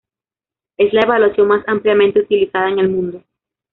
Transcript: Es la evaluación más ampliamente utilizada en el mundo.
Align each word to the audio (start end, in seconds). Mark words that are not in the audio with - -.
Es 0.77 0.93
la 0.93 1.01
evaluación 1.03 1.47
más 1.47 1.63
ampliamente 1.67 2.21
utilizada 2.21 2.69
en 2.71 2.79
el 2.79 2.89
mundo. 2.89 3.23